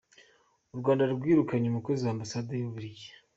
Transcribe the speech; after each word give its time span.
U 0.73 0.75
Rwanda 0.79 1.03
rwirukanye 1.15 1.65
umukozi 1.69 2.01
wa 2.03 2.11
Ambasade 2.15 2.51
y’u 2.55 2.67
Bubiligi 2.69 3.07